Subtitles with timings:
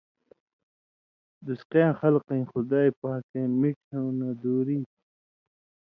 [1.45, 4.91] دُوسقیاں خلکَیں (خدائ پاکَیں مِٹھیُوں نہ) دُوری تھی۔